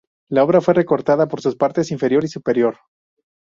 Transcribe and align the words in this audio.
La 0.29 0.43
obra 0.43 0.61
fue 0.61 0.73
recortada 0.73 1.27
por 1.27 1.41
sus 1.41 1.55
partes 1.55 1.91
inferior 1.91 2.23
y 2.23 2.27
superior. 2.27 2.75